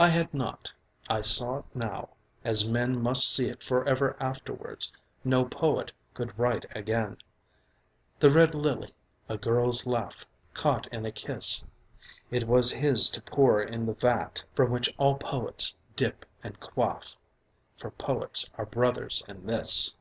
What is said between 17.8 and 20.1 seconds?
poets are brothers in this.